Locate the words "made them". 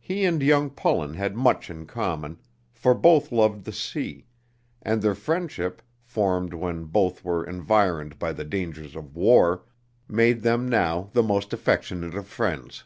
10.08-10.68